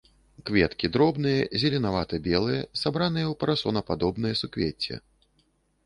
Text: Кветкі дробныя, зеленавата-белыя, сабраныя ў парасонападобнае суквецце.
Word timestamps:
Кветкі 0.49 0.89
дробныя, 0.95 1.43
зеленавата-белыя, 1.65 2.61
сабраныя 2.83 3.27
ў 3.31 3.33
парасонападобнае 3.45 4.35
суквецце. 4.45 5.03